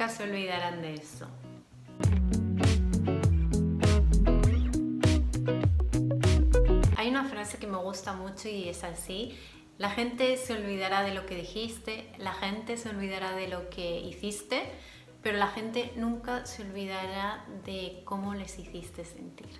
[0.00, 1.26] nunca se olvidarán de eso.
[6.96, 9.38] Hay una frase que me gusta mucho y es así.
[9.76, 14.00] La gente se olvidará de lo que dijiste, la gente se olvidará de lo que
[14.00, 14.72] hiciste,
[15.22, 19.50] pero la gente nunca se olvidará de cómo les hiciste sentir.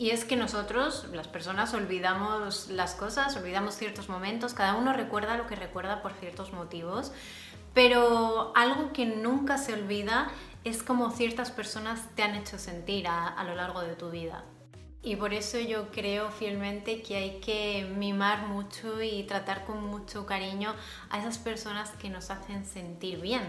[0.00, 5.36] Y es que nosotros, las personas, olvidamos las cosas, olvidamos ciertos momentos, cada uno recuerda
[5.36, 7.12] lo que recuerda por ciertos motivos,
[7.74, 10.30] pero algo que nunca se olvida
[10.64, 14.42] es como ciertas personas te han hecho sentir a, a lo largo de tu vida.
[15.02, 20.24] Y por eso yo creo fielmente que hay que mimar mucho y tratar con mucho
[20.24, 20.74] cariño
[21.10, 23.42] a esas personas que nos hacen sentir bien,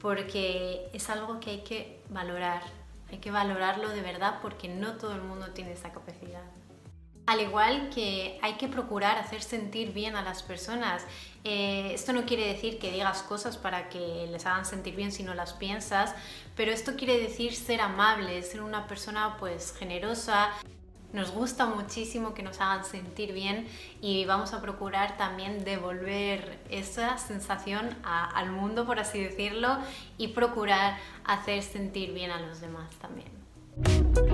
[0.00, 2.62] porque es algo que hay que valorar,
[3.12, 6.42] hay que valorarlo de verdad porque no todo el mundo tiene esa capacidad.
[7.26, 11.04] Al igual que hay que procurar hacer sentir bien a las personas.
[11.44, 15.22] Eh, esto no quiere decir que digas cosas para que les hagan sentir bien si
[15.22, 16.14] no las piensas,
[16.56, 20.50] pero esto quiere decir ser amable, ser una persona pues generosa,
[21.12, 23.66] nos gusta muchísimo que nos hagan sentir bien
[24.00, 29.76] y vamos a procurar también devolver esa sensación al mundo, por así decirlo,
[30.18, 34.31] y procurar hacer sentir bien a los demás también.